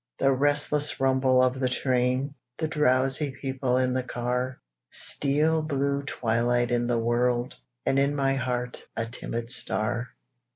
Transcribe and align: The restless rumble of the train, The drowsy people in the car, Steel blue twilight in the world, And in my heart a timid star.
The 0.17 0.31
restless 0.31 0.99
rumble 0.99 1.43
of 1.43 1.59
the 1.59 1.69
train, 1.69 2.33
The 2.57 2.67
drowsy 2.67 3.35
people 3.39 3.77
in 3.77 3.93
the 3.93 4.01
car, 4.01 4.59
Steel 4.89 5.61
blue 5.61 6.01
twilight 6.01 6.71
in 6.71 6.87
the 6.87 6.97
world, 6.97 7.55
And 7.85 7.99
in 7.99 8.15
my 8.15 8.33
heart 8.33 8.87
a 8.97 9.05
timid 9.05 9.51
star. 9.51 10.07